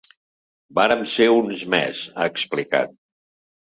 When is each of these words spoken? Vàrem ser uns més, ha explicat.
Vàrem 0.79 1.05
ser 1.13 1.29
uns 1.35 1.63
més, 1.77 2.05
ha 2.19 2.31
explicat. 2.35 3.01